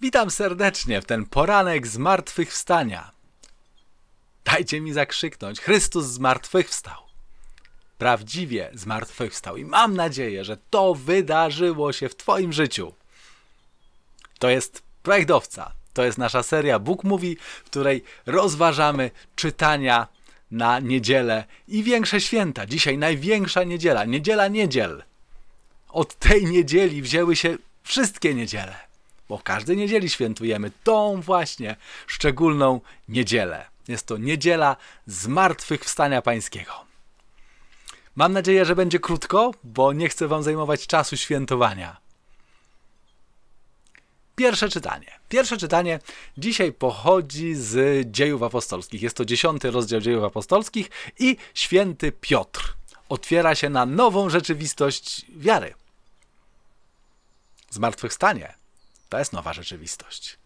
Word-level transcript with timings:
Witam 0.00 0.30
serdecznie 0.30 1.02
w 1.02 1.04
ten 1.04 1.26
poranek 1.26 1.86
zmartwychwstania. 1.86 3.10
Dajcie 4.44 4.80
mi 4.80 4.92
zakrzyknąć: 4.92 5.60
Chrystus 5.60 6.06
zmartwychwstał. 6.06 7.02
Prawdziwie 7.98 8.70
zmartwychwstał 8.74 9.56
i 9.56 9.64
mam 9.64 9.96
nadzieję, 9.96 10.44
że 10.44 10.56
to 10.70 10.94
wydarzyło 10.94 11.92
się 11.92 12.08
w 12.08 12.16
Twoim 12.16 12.52
życiu. 12.52 12.94
To 14.38 14.48
jest 14.48 14.82
projektowca. 15.02 15.72
To 15.92 16.04
jest 16.04 16.18
nasza 16.18 16.42
seria 16.42 16.78
Bóg 16.78 17.04
Mówi, 17.04 17.36
w 17.36 17.64
której 17.64 18.04
rozważamy 18.26 19.10
czytania 19.36 20.06
na 20.50 20.78
niedzielę 20.78 21.44
i 21.68 21.82
większe 21.82 22.20
święta. 22.20 22.66
Dzisiaj 22.66 22.98
największa 22.98 23.64
niedziela, 23.64 24.04
niedziela 24.04 24.48
niedziel. 24.48 25.02
Od 25.88 26.14
tej 26.14 26.44
niedzieli 26.44 27.02
wzięły 27.02 27.36
się 27.36 27.58
wszystkie 27.82 28.34
niedziele, 28.34 28.89
bo 29.30 29.38
każdej 29.38 29.76
niedzieli 29.76 30.10
świętujemy 30.10 30.70
tą 30.84 31.20
właśnie 31.20 31.76
szczególną 32.06 32.80
niedzielę. 33.08 33.66
Jest 33.88 34.06
to 34.06 34.16
niedziela 34.16 34.76
zmartwychwstania 35.06 36.22
pańskiego. 36.22 36.72
Mam 38.16 38.32
nadzieję, 38.32 38.64
że 38.64 38.76
będzie 38.76 38.98
krótko, 38.98 39.50
bo 39.64 39.92
nie 39.92 40.08
chcę 40.08 40.28
wam 40.28 40.42
zajmować 40.42 40.86
czasu 40.86 41.16
świętowania. 41.16 41.96
Pierwsze 44.36 44.68
czytanie. 44.68 45.18
Pierwsze 45.28 45.56
czytanie 45.56 45.98
dzisiaj 46.38 46.72
pochodzi 46.72 47.54
z 47.54 48.06
dziejów 48.10 48.42
apostolskich. 48.42 49.02
Jest 49.02 49.16
to 49.16 49.24
dziesiąty 49.24 49.70
rozdział 49.70 50.00
dziejów 50.00 50.24
apostolskich 50.24 50.90
i 51.18 51.36
święty 51.54 52.12
Piotr 52.12 52.74
otwiera 53.08 53.54
się 53.54 53.70
na 53.70 53.86
nową 53.86 54.30
rzeczywistość 54.30 55.26
wiary. 55.36 55.74
Zmartwychwstanie 57.70 58.59
to 59.10 59.18
jest 59.18 59.32
nowa 59.32 59.52
rzeczywistość. 59.52 60.38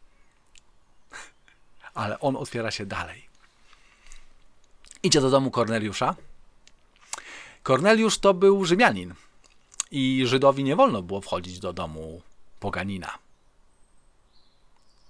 Ale 1.95 2.21
on 2.21 2.37
otwiera 2.37 2.71
się 2.71 2.87
dalej. 2.87 3.29
Idzie 5.03 5.21
do 5.21 5.31
domu 5.31 5.51
Korneliusza. 5.51 6.15
Korneliusz 7.62 8.19
to 8.19 8.34
był 8.34 8.65
Rzymianin 8.65 9.15
i 9.91 10.23
Żydowi 10.27 10.65
nie 10.65 10.77
wolno 10.77 11.03
było 11.03 11.21
wchodzić 11.21 11.59
do 11.59 11.73
domu 11.73 12.23
poganina. 12.61 13.19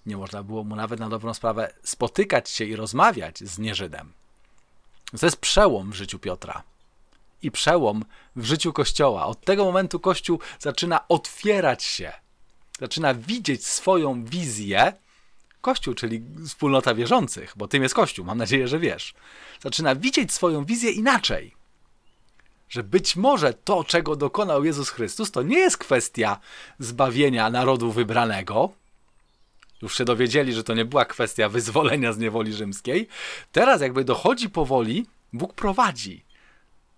Nie 0.07 0.17
można 0.17 0.43
było 0.43 0.65
mu 0.65 0.77
nawet 0.77 1.01
na 1.01 1.09
dobrą 1.09 1.35
sprawę 1.35 1.75
spotykać 1.85 2.51
się 2.51 2.65
i 2.65 2.77
rozmawiać 2.77 3.39
z 3.39 3.59
nieżydem. 3.59 4.13
To 5.21 5.27
jest 5.27 5.37
przełom 5.37 5.91
w 5.91 5.95
życiu 5.95 6.19
Piotra 6.19 6.63
i 7.43 7.51
przełom 7.51 8.05
w 8.37 8.45
życiu 8.45 8.73
Kościoła. 8.73 9.27
Od 9.27 9.41
tego 9.41 9.65
momentu 9.65 10.01
Kościół 10.01 10.39
zaczyna 10.59 11.09
otwierać 11.09 11.83
się, 11.83 12.13
zaczyna 12.81 13.15
widzieć 13.15 13.67
swoją 13.67 14.25
wizję. 14.25 14.93
Kościół, 15.61 15.95
czyli 15.95 16.23
wspólnota 16.47 16.95
wierzących, 16.95 17.53
bo 17.57 17.69
tym 17.69 17.83
jest 17.83 17.95
Kościół, 17.95 18.25
mam 18.25 18.39
nadzieję, 18.39 18.69
że 18.69 18.79
wiesz. 18.79 19.15
Zaczyna 19.61 19.95
widzieć 19.95 20.33
swoją 20.33 20.65
wizję 20.65 20.91
inaczej. 20.91 21.55
Że 22.69 22.83
być 22.83 23.17
może 23.17 23.55
to, 23.55 23.85
czego 23.85 24.17
dokonał 24.17 24.65
Jezus 24.65 24.91
Chrystus, 24.91 25.31
to 25.31 25.43
nie 25.43 25.59
jest 25.59 25.79
kwestia 25.79 26.41
zbawienia 26.79 27.51
narodu 27.51 27.93
wybranego, 27.93 28.73
już 29.83 29.99
się 29.99 30.05
dowiedzieli, 30.05 30.53
że 30.53 30.65
to 30.65 30.75
nie 30.75 30.85
była 30.85 31.05
kwestia 31.05 31.49
wyzwolenia 31.49 32.13
z 32.13 32.19
niewoli 32.19 32.53
rzymskiej. 32.53 33.09
Teraz 33.53 33.81
jakby 33.81 34.05
dochodzi 34.05 34.51
powoli, 34.51 35.07
Bóg 35.33 35.55
prowadzi 35.55 36.25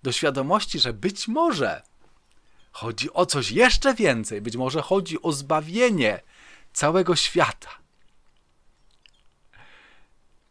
do 0.02 0.12
świadomości, 0.12 0.78
że 0.78 0.92
być 0.92 1.28
może 1.28 1.82
chodzi 2.76 3.12
o 3.12 3.26
coś 3.26 3.50
jeszcze 3.50 3.94
więcej, 3.94 4.40
być 4.40 4.56
może 4.56 4.82
chodzi 4.82 5.22
o 5.22 5.32
zbawienie 5.32 6.20
całego 6.72 7.16
świata. 7.16 7.70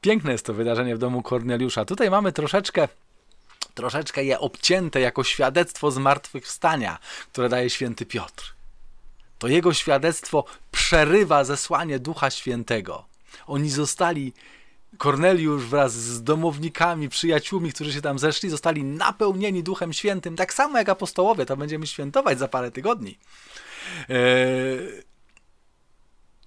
Piękne 0.02 0.32
jest 0.32 0.46
to 0.46 0.54
wydarzenie 0.54 0.96
w 0.96 1.00
domu 1.00 1.22
Korneliusza. 1.22 1.86
Tutaj 1.86 2.10
mamy 2.10 2.32
troszeczkę 2.32 2.88
troszeczkę 3.74 4.24
je 4.24 4.40
obcięte 4.40 5.00
jako 5.00 5.24
świadectwo 5.24 5.92
zmartwychwstania, 5.92 7.00
które 7.32 7.50
daje 7.50 7.70
święty 7.70 8.06
Piotr 8.06 8.56
to 9.40 9.48
jego 9.48 9.74
świadectwo 9.74 10.44
przerywa 10.72 11.44
zesłanie 11.44 12.00
Ducha 12.00 12.30
Świętego. 12.30 13.06
Oni 13.48 13.70
zostali, 13.70 14.34
Korneliusz 14.98 15.64
wraz 15.64 15.94
z 15.94 16.24
domownikami, 16.24 17.10
przyjaciółmi, 17.10 17.72
którzy 17.74 17.94
się 17.94 18.02
tam 18.02 18.20
zeszli, 18.20 18.50
zostali 18.50 18.84
napełnieni 18.84 19.64
Duchem 19.64 19.94
Świętym, 19.94 20.36
tak 20.36 20.54
samo 20.54 20.78
jak 20.78 20.90
apostołowie, 20.90 21.46
to 21.46 21.58
będziemy 21.58 21.88
świętować 21.88 22.40
za 22.40 22.48
parę 22.48 22.72
tygodni. 22.72 23.18
Eee, 24.10 25.04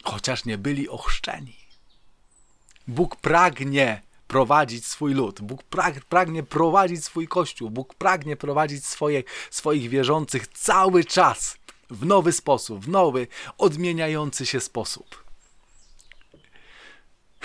chociaż 0.05 0.45
nie 0.45 0.59
byli 0.59 0.89
ochrzczeni. 0.89 1.57
Bóg 2.89 3.17
pragnie 3.17 4.03
prowadzić 4.29 4.87
swój 4.87 5.15
lud. 5.15 5.41
Bóg 5.41 5.63
pragnie 6.09 6.43
prowadzić 6.43 7.05
swój 7.05 7.29
kościół. 7.29 7.71
Bóg 7.71 7.95
pragnie 7.95 8.37
prowadzić 8.37 8.87
swoje, 8.87 9.23
swoich 9.51 9.89
wierzących 9.89 10.49
cały 10.49 11.05
czas 11.05 11.57
w 11.91 12.07
nowy 12.07 12.33
sposób, 12.33 12.85
w 12.85 12.89
nowy, 12.89 13.27
odmieniający 13.59 14.47
się 14.47 14.61
sposób. 14.61 15.28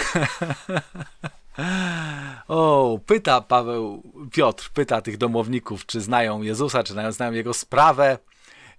o, 2.48 3.00
pyta 3.06 3.42
Paweł, 3.42 4.04
Piotr, 4.32 4.70
pyta 4.74 5.02
tych 5.02 5.18
domowników, 5.18 5.86
czy 5.86 6.02
znają 6.02 6.42
Jezusa, 6.42 6.84
czy 6.84 6.94
znają 7.12 7.32
Jego 7.32 7.54
sprawę. 7.54 8.18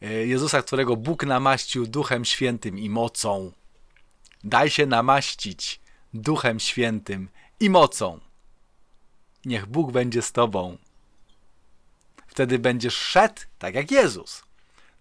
E, 0.02 0.26
Jezusa, 0.26 0.62
którego 0.62 0.96
Bóg 0.96 1.26
namaścił 1.26 1.86
Duchem 1.86 2.24
Świętym 2.24 2.78
i 2.78 2.90
mocą. 2.90 3.52
Daj 4.44 4.70
się 4.70 4.86
namaścić 4.86 5.80
Duchem 6.14 6.60
Świętym 6.60 7.28
i 7.60 7.70
mocą. 7.70 8.20
Niech 9.44 9.66
Bóg 9.66 9.92
będzie 9.92 10.22
z 10.22 10.32
tobą. 10.32 10.76
Wtedy 12.26 12.58
będziesz 12.58 12.96
szedł 12.96 13.42
tak 13.58 13.74
jak 13.74 13.90
Jezus 13.90 14.44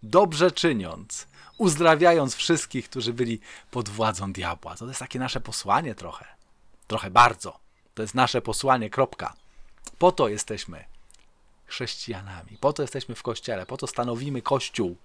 dobrze 0.04 0.52
czyniąc, 0.52 1.28
uzdrawiając 1.58 2.36
wszystkich, 2.36 2.90
którzy 2.90 3.14
byli 3.14 3.40
pod 3.72 3.90
władzą 3.90 4.34
diabła. 4.34 4.76
To 4.76 4.88
jest 4.88 5.00
takie 5.00 5.20
nasze 5.20 5.42
posłanie 5.42 5.96
trochę. 5.96 6.26
Trochę 6.88 7.12
bardzo. 7.12 7.60
To 7.94 8.02
jest 8.02 8.16
nasze 8.16 8.42
posłanie, 8.42 8.90
kropka. 8.90 9.34
Po 9.98 10.12
to 10.12 10.28
jesteśmy 10.28 10.86
chrześcijanami, 11.66 12.58
po 12.60 12.74
to 12.74 12.82
jesteśmy 12.82 13.16
w 13.16 13.24
kościele, 13.24 13.66
po 13.66 13.78
to 13.78 13.88
stanowimy 13.88 14.42
kościół, 14.42 14.98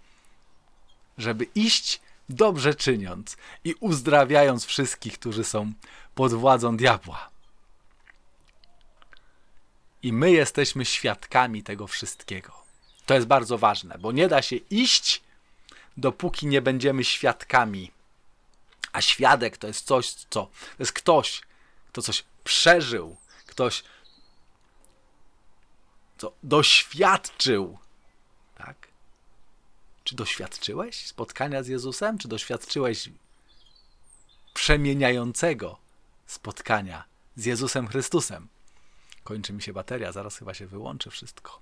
żeby 1.19 1.47
iść 1.55 2.01
dobrze 2.29 2.75
czyniąc 2.75 3.37
i 3.65 3.75
uzdrawiając 3.81 4.65
wszystkich, 4.65 5.19
którzy 5.19 5.45
są 5.45 5.73
pod 6.15 6.35
władzą 6.35 6.77
diabła. 6.77 7.31
I 10.03 10.13
my 10.13 10.31
jesteśmy 10.31 10.85
świadkami 10.85 11.63
tego 11.63 11.87
wszystkiego. 11.87 12.53
To 13.07 13.15
jest 13.15 13.27
bardzo 13.27 13.59
ważne, 13.59 13.99
bo 13.99 14.13
nie 14.13 14.29
da 14.29 14.43
się 14.43 14.57
iść, 14.57 15.23
dopóki 15.99 16.47
nie 16.47 16.63
będziemy 16.63 17.05
świadkami. 17.05 17.91
A 18.93 19.01
świadek 19.01 19.57
to 19.57 19.67
jest 19.67 19.87
coś, 19.87 20.11
co 20.11 20.27
to 20.31 20.51
jest 20.79 20.93
ktoś, 20.93 21.43
kto 21.89 22.03
coś 22.03 22.25
przeżył, 22.45 23.17
ktoś, 23.47 23.85
co 26.19 26.33
doświadczył. 26.43 27.79
Tak? 28.55 28.89
Czy 30.05 30.17
doświadczyłeś 30.17 31.07
spotkania 31.07 31.63
z 31.63 31.69
Jezusem? 31.69 32.19
Czy 32.19 32.29
doświadczyłeś 32.29 33.09
przemieniającego 34.55 35.79
spotkania 36.27 37.05
z 37.37 37.45
Jezusem 37.45 37.89
Chrystusem? 37.89 38.49
Kończy 39.29 39.53
mi 39.53 39.63
się 39.63 39.73
bateria, 39.73 40.13
zaraz 40.13 40.39
chyba 40.39 40.55
się 40.55 40.67
wyłączy 40.67 41.11
wszystko. 41.11 41.61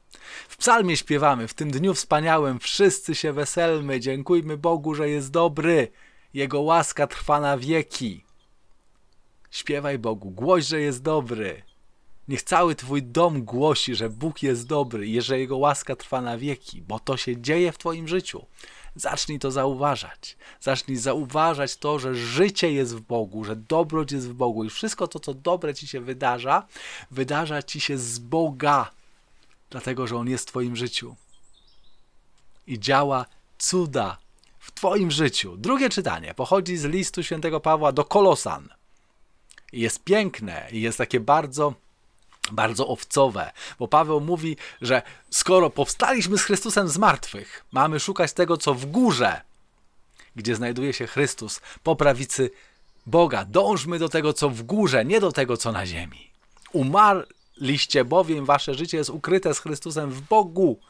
W 0.48 0.56
psalmie 0.56 0.96
śpiewamy, 0.96 1.48
w 1.48 1.54
tym 1.54 1.70
dniu 1.70 1.94
wspaniałym 1.94 2.58
wszyscy 2.58 3.14
się 3.14 3.32
weselmy, 3.32 4.00
dziękujmy 4.00 4.56
Bogu, 4.56 4.94
że 4.94 5.08
jest 5.08 5.30
dobry, 5.30 5.88
Jego 6.34 6.60
łaska 6.60 7.06
trwa 7.06 7.40
na 7.40 7.58
wieki. 7.58 8.24
Śpiewaj 9.50 9.98
Bogu, 9.98 10.30
głoś, 10.30 10.66
że 10.66 10.80
jest 10.80 11.02
dobry. 11.02 11.62
Niech 12.28 12.42
cały 12.42 12.74
Twój 12.74 13.02
dom 13.02 13.42
głosi, 13.42 13.94
że 13.94 14.10
Bóg 14.10 14.42
jest 14.42 14.66
dobry 14.66 15.06
i 15.06 15.20
że 15.20 15.38
Jego 15.38 15.56
łaska 15.56 15.96
trwa 15.96 16.20
na 16.20 16.38
wieki, 16.38 16.82
bo 16.82 17.00
to 17.00 17.16
się 17.16 17.40
dzieje 17.40 17.72
w 17.72 17.78
Twoim 17.78 18.08
życiu. 18.08 18.46
Zacznij 18.96 19.38
to 19.38 19.50
zauważać. 19.50 20.36
Zacznij 20.60 20.96
zauważać 20.96 21.76
to, 21.76 21.98
że 21.98 22.14
życie 22.14 22.72
jest 22.72 22.96
w 22.96 23.00
Bogu, 23.00 23.44
że 23.44 23.56
dobroć 23.56 24.12
jest 24.12 24.28
w 24.28 24.34
Bogu 24.34 24.64
i 24.64 24.70
wszystko 24.70 25.08
to, 25.08 25.20
co 25.20 25.34
dobre 25.34 25.74
ci 25.74 25.86
się 25.86 26.00
wydarza, 26.00 26.66
wydarza 27.10 27.62
ci 27.62 27.80
się 27.80 27.98
z 27.98 28.18
Boga, 28.18 28.90
dlatego 29.70 30.06
że 30.06 30.16
On 30.16 30.28
jest 30.28 30.44
w 30.44 30.50
Twoim 30.50 30.76
życiu. 30.76 31.16
I 32.66 32.80
działa 32.80 33.26
cuda 33.58 34.18
w 34.58 34.72
Twoim 34.72 35.10
życiu. 35.10 35.56
Drugie 35.56 35.88
czytanie 35.88 36.34
pochodzi 36.34 36.76
z 36.76 36.84
listu 36.84 37.22
świętego 37.22 37.60
Pawła 37.60 37.92
do 37.92 38.04
Kolosan. 38.04 38.68
I 39.72 39.80
jest 39.80 40.04
piękne 40.04 40.68
i 40.72 40.80
jest 40.80 40.98
takie 40.98 41.20
bardzo 41.20 41.74
bardzo 42.52 42.88
owcowe, 42.88 43.52
bo 43.78 43.88
Paweł 43.88 44.20
mówi, 44.20 44.56
że 44.80 45.02
skoro 45.30 45.70
powstaliśmy 45.70 46.38
z 46.38 46.42
Chrystusem 46.42 46.88
z 46.88 46.98
martwych, 46.98 47.64
mamy 47.72 48.00
szukać 48.00 48.32
tego, 48.32 48.56
co 48.56 48.74
w 48.74 48.86
górze, 48.86 49.40
gdzie 50.36 50.56
znajduje 50.56 50.92
się 50.92 51.06
Chrystus, 51.06 51.60
po 51.82 51.96
prawicy 51.96 52.50
Boga. 53.06 53.44
Dążmy 53.44 53.98
do 53.98 54.08
tego, 54.08 54.32
co 54.32 54.50
w 54.50 54.62
górze, 54.62 55.04
nie 55.04 55.20
do 55.20 55.32
tego, 55.32 55.56
co 55.56 55.72
na 55.72 55.86
ziemi. 55.86 56.30
Umarliście 56.72 58.04
bowiem, 58.04 58.44
wasze 58.44 58.74
życie 58.74 58.96
jest 58.96 59.10
ukryte 59.10 59.54
z 59.54 59.58
Chrystusem 59.58 60.10
w 60.10 60.20
Bogu. 60.20 60.80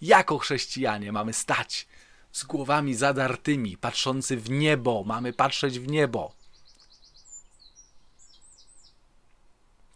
Jako 0.00 0.38
chrześcijanie 0.38 1.12
mamy 1.12 1.32
stać 1.32 1.86
z 2.32 2.44
głowami 2.44 2.94
zadartymi, 2.94 3.76
patrzący 3.76 4.36
w 4.36 4.50
niebo, 4.50 5.04
mamy 5.06 5.32
patrzeć 5.32 5.78
w 5.78 5.88
niebo. 5.88 6.32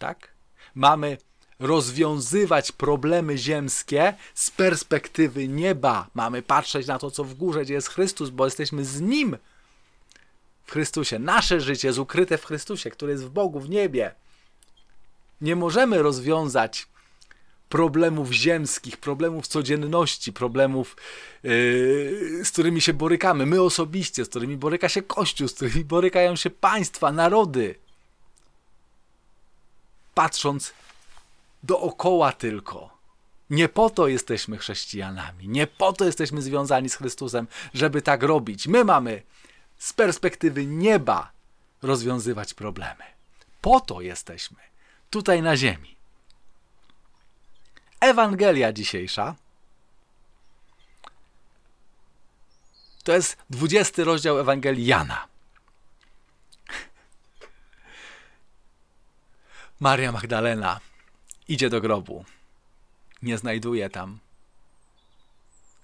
Tak? 0.00 0.29
Mamy 0.75 1.19
rozwiązywać 1.58 2.73
problemy 2.73 3.38
ziemskie 3.38 4.14
z 4.35 4.50
perspektywy 4.50 5.49
nieba. 5.49 6.06
Mamy 6.14 6.43
patrzeć 6.43 6.87
na 6.87 6.99
to, 6.99 7.11
co 7.11 7.25
w 7.25 7.35
górze, 7.35 7.64
gdzie 7.64 7.75
jest 7.75 7.88
Chrystus, 7.88 8.31
bo 8.31 8.44
jesteśmy 8.44 8.85
z 8.85 9.00
Nim 9.00 9.37
w 10.64 10.73
Chrystusie. 10.73 11.19
Nasze 11.19 11.61
życie 11.61 11.88
jest 11.88 11.99
ukryte 11.99 12.38
w 12.38 12.44
Chrystusie, 12.44 12.91
który 12.91 13.12
jest 13.12 13.25
w 13.25 13.31
Bogu, 13.31 13.61
w 13.61 13.70
niebie. 13.70 14.14
Nie 15.41 15.56
możemy 15.56 16.03
rozwiązać 16.03 16.87
problemów 17.69 18.32
ziemskich, 18.32 18.96
problemów 18.96 19.46
codzienności, 19.46 20.32
problemów, 20.32 20.96
yy, 21.43 22.44
z 22.44 22.50
którymi 22.50 22.81
się 22.81 22.94
borykamy, 22.94 23.46
my 23.46 23.62
osobiście, 23.62 24.25
z 24.25 24.29
którymi 24.29 24.56
boryka 24.56 24.88
się 24.88 25.03
Kościół, 25.03 25.49
z 25.49 25.55
którymi 25.55 25.85
borykają 25.85 26.37
się 26.37 26.50
państwa, 26.50 27.12
narody. 27.12 27.75
Patrząc 30.20 30.72
dookoła 31.62 32.32
tylko. 32.32 32.99
Nie 33.50 33.69
po 33.69 33.90
to 33.90 34.08
jesteśmy 34.08 34.58
chrześcijanami, 34.58 35.49
nie 35.49 35.67
po 35.67 35.93
to 35.93 36.05
jesteśmy 36.05 36.43
związani 36.43 36.88
z 36.88 36.94
Chrystusem, 36.94 37.46
żeby 37.75 38.02
tak 38.02 38.22
robić. 38.22 38.67
My 38.67 38.84
mamy 38.84 39.22
z 39.78 39.93
perspektywy 39.93 40.67
nieba 40.67 41.32
rozwiązywać 41.82 42.55
problemy. 42.55 43.05
Po 43.61 43.81
to 43.81 44.00
jesteśmy 44.00 44.58
tutaj 45.11 45.43
na 45.43 45.56
ziemi. 45.56 45.96
Ewangelia 48.00 48.72
dzisiejsza 48.72 49.34
to 53.05 53.12
jest 53.12 53.37
20 53.50 54.05
rozdział 54.05 54.38
Ewangelii 54.38 54.87
Jana. 54.87 55.30
Maria 59.81 60.12
Magdalena 60.12 60.81
idzie 61.49 61.71
do 61.71 61.81
grobu. 61.81 62.25
Nie 63.23 63.38
znajduje 63.38 63.91
tam 63.91 64.19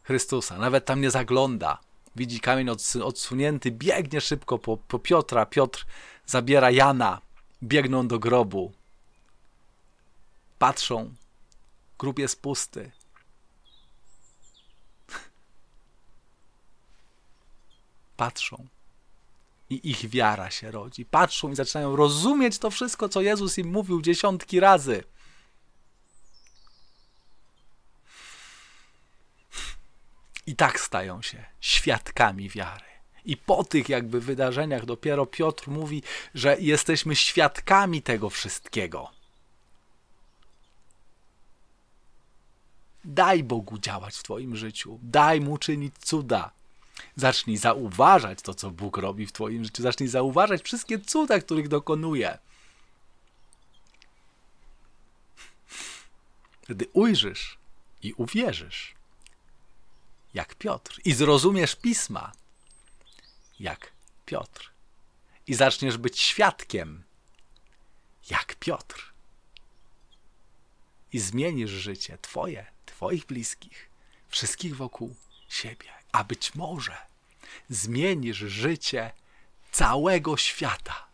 Chrystusa, 0.03 0.59
nawet 0.59 0.85
tam 0.85 1.01
nie 1.01 1.11
zagląda. 1.11 1.79
Widzi 2.17 2.41
kamień 2.41 2.69
odsunięty, 3.05 3.71
biegnie 3.71 4.21
szybko 4.21 4.59
po, 4.59 4.77
po 4.77 4.99
Piotra. 4.99 5.47
Piotr 5.47 5.87
zabiera 6.27 6.71
Jana, 6.71 7.21
biegną 7.63 8.09
do 8.09 8.19
grobu. 8.19 8.73
Patrzą, 10.59 11.15
grób 11.99 12.19
jest 12.19 12.43
pusty. 12.43 12.93
Patrzą 18.17 18.67
i 19.71 19.91
ich 19.91 20.11
wiara 20.11 20.51
się 20.51 20.71
rodzi. 20.71 21.05
Patrzą 21.05 21.53
i 21.53 21.57
zaczynają 21.57 21.97
rozumieć 21.97 22.59
to 22.59 22.71
wszystko, 22.71 23.09
co 23.09 23.21
Jezus 23.21 23.59
im 23.59 23.69
mówił 23.73 24.03
dziesiątki 24.03 24.61
razy. 24.61 25.05
I 30.47 30.57
tak 30.57 30.81
stają 30.81 31.23
się 31.23 31.45
świadkami 31.61 32.51
wiary. 32.51 32.85
I 33.25 33.37
po 33.37 33.65
tych 33.65 33.89
jakby 33.89 34.21
wydarzeniach 34.21 34.85
dopiero 34.85 35.27
Piotr 35.27 35.69
mówi, 35.69 36.03
że 36.35 36.57
jesteśmy 36.61 37.17
świadkami 37.17 38.03
tego 38.03 38.31
wszystkiego. 38.31 39.11
Daj 43.05 43.45
Bogu 43.45 43.79
działać 43.79 44.17
w 44.17 44.23
Twoim 44.23 44.57
życiu, 44.57 44.99
daj 45.03 45.41
mu 45.41 45.59
czynić 45.59 45.95
cuda. 45.99 46.56
Zacznij 47.17 47.57
zauważać 47.57 48.43
to, 48.43 48.55
co 48.55 48.71
Bóg 48.71 48.97
robi 48.97 49.27
w 49.27 49.33
Twoim 49.33 49.65
życiu, 49.65 49.83
zacznij 49.83 50.09
zauważać 50.09 50.63
wszystkie 50.63 50.99
cuda, 50.99 51.41
których 51.41 51.69
dokonuje. 51.69 52.39
Wtedy 56.63 56.87
ujrzysz 56.93 57.59
i 58.03 58.13
uwierzysz 58.13 58.95
jak 60.35 60.55
Piotr 60.55 61.01
i 61.05 61.13
zrozumiesz 61.13 61.77
pisma 61.77 62.33
jak 63.61 63.93
Piotr 64.27 64.71
i 65.47 65.55
zaczniesz 65.55 65.99
być 65.99 66.21
świadkiem 66.21 67.05
jak 68.31 68.55
Piotr 68.55 69.13
i 71.13 71.19
zmienisz 71.19 71.71
życie 71.71 72.19
Twoje, 72.23 72.67
Twoich 72.87 73.27
bliskich, 73.27 73.91
wszystkich 74.29 74.77
wokół 74.77 75.17
siebie, 75.49 75.96
a 76.17 76.25
być 76.25 76.55
może 76.55 76.97
zmienisz 77.69 78.37
życie 78.37 79.13
całego 79.73 80.37
świata. 80.37 81.07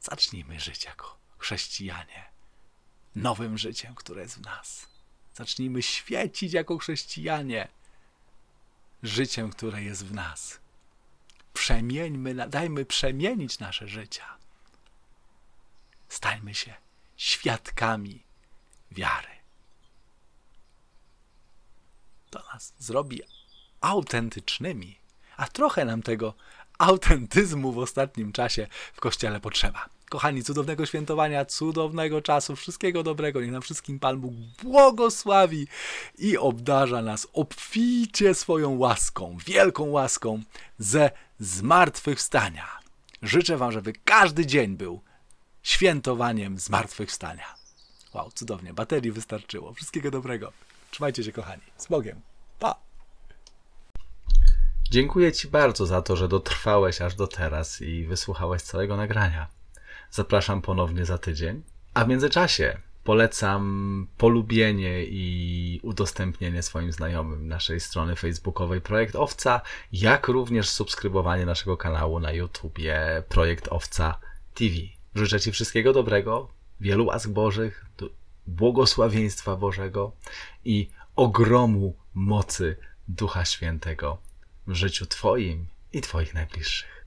Zacznijmy 0.00 0.60
żyć 0.60 0.84
jako 0.84 1.16
chrześcijanie 1.38 2.30
nowym 3.16 3.58
życiem, 3.58 3.94
które 3.94 4.22
jest 4.22 4.38
w 4.38 4.40
nas. 4.40 4.86
Zacznijmy 5.34 5.82
świecić 5.82 6.52
jako 6.52 6.78
chrześcijanie 6.78 7.68
życiem, 9.02 9.50
które 9.50 9.82
jest 9.82 10.06
w 10.06 10.14
nas. 10.14 10.60
Przemieńmy, 11.52 12.34
dajmy 12.48 12.84
przemienić 12.84 13.58
nasze 13.58 13.88
życia. 13.88 14.36
Stańmy 16.08 16.54
się 16.54 16.74
świadkami 17.16 18.22
wiary. 18.90 19.31
To 22.32 22.40
nas 22.54 22.74
zrobi 22.78 23.20
autentycznymi, 23.80 24.98
a 25.36 25.48
trochę 25.48 25.84
nam 25.84 26.02
tego 26.02 26.34
autentyzmu 26.78 27.72
w 27.72 27.78
ostatnim 27.78 28.32
czasie 28.32 28.66
w 28.94 29.00
Kościele 29.00 29.40
potrzeba. 29.40 29.88
Kochani, 30.10 30.44
cudownego 30.44 30.86
świętowania, 30.86 31.44
cudownego 31.44 32.22
czasu, 32.22 32.56
wszystkiego 32.56 33.02
dobrego. 33.02 33.40
Niech 33.40 33.50
nam 33.50 33.62
wszystkim 33.62 33.98
Pan 33.98 34.20
Bóg 34.20 34.32
błogosławi 34.62 35.66
i 36.18 36.38
obdarza 36.38 37.02
nas 37.02 37.26
obficie 37.32 38.34
swoją 38.34 38.78
łaską, 38.78 39.36
wielką 39.46 39.84
łaską 39.84 40.42
ze 40.78 41.10
zmartwychwstania. 41.40 42.68
Życzę 43.22 43.56
Wam, 43.56 43.72
żeby 43.72 43.92
każdy 44.04 44.46
dzień 44.46 44.76
był 44.76 45.00
świętowaniem 45.62 46.58
zmartwychwstania. 46.58 47.54
Wow, 48.14 48.30
cudownie. 48.34 48.74
Baterii 48.74 49.12
wystarczyło. 49.12 49.74
Wszystkiego 49.74 50.10
dobrego. 50.10 50.52
Trzymajcie 50.92 51.24
się, 51.24 51.32
kochani. 51.32 51.62
Z 51.76 51.86
Bogiem. 51.86 52.20
Pa! 52.58 52.74
Dziękuję 54.90 55.32
Ci 55.32 55.48
bardzo 55.48 55.86
za 55.86 56.02
to, 56.02 56.16
że 56.16 56.28
dotrwałeś 56.28 57.00
aż 57.00 57.14
do 57.14 57.26
teraz 57.26 57.82
i 57.82 58.04
wysłuchałeś 58.04 58.62
całego 58.62 58.96
nagrania. 58.96 59.46
Zapraszam 60.10 60.62
ponownie 60.62 61.04
za 61.04 61.18
tydzień. 61.18 61.62
A 61.94 62.04
w 62.04 62.08
międzyczasie 62.08 62.78
polecam 63.04 64.06
polubienie 64.18 65.04
i 65.04 65.80
udostępnienie 65.82 66.62
swoim 66.62 66.92
znajomym 66.92 67.48
naszej 67.48 67.80
strony 67.80 68.16
facebookowej 68.16 68.80
Projekt 68.80 69.16
Owca, 69.16 69.60
jak 69.92 70.28
również 70.28 70.68
subskrybowanie 70.68 71.46
naszego 71.46 71.76
kanału 71.76 72.20
na 72.20 72.32
YouTubie 72.32 73.22
Projekt 73.28 73.68
Owca 73.68 74.18
TV. 74.54 74.74
Życzę 75.14 75.40
Ci 75.40 75.52
wszystkiego 75.52 75.92
dobrego, 75.92 76.48
wielu 76.80 77.06
łask 77.06 77.30
Bożych, 77.30 77.86
błogosławieństwa 78.46 79.56
Bożego 79.56 80.12
i 80.64 80.88
ogromu 81.16 81.96
mocy 82.14 82.76
Ducha 83.08 83.44
Świętego 83.44 84.18
w 84.66 84.74
życiu 84.74 85.06
Twoim 85.06 85.66
i 85.92 86.00
Twoich 86.00 86.34
najbliższych. 86.34 87.01